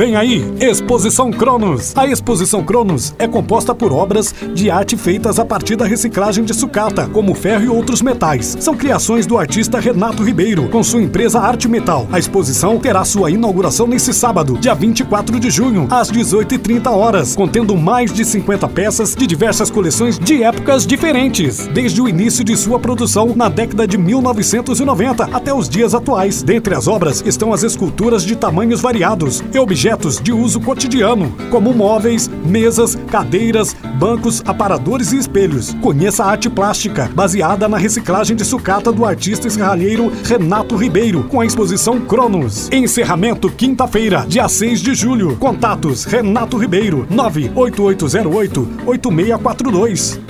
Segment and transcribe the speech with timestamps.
[0.00, 1.94] Vem aí, Exposição Cronos.
[1.94, 6.54] A Exposição Cronos é composta por obras de arte feitas a partir da reciclagem de
[6.54, 8.56] sucata, como ferro e outros metais.
[8.60, 12.08] São criações do artista Renato Ribeiro, com sua empresa Arte Metal.
[12.10, 17.76] A exposição terá sua inauguração nesse sábado, dia 24 de junho, às 18h30 horas, contendo
[17.76, 22.80] mais de 50 peças de diversas coleções de épocas diferentes, desde o início de sua
[22.80, 26.42] produção na década de 1990 até os dias atuais.
[26.42, 29.89] Dentre as obras estão as esculturas de tamanhos variados e objetos
[30.22, 35.74] de uso cotidiano, como móveis, mesas, cadeiras, bancos, aparadores e espelhos.
[35.82, 41.40] Conheça a arte plástica, baseada na reciclagem de sucata do artista serralheiro Renato Ribeiro, com
[41.40, 42.68] a exposição Cronos.
[42.70, 45.36] Encerramento quinta-feira, dia 6 de julho.
[45.36, 50.29] Contatos Renato Ribeiro, 98808 8642.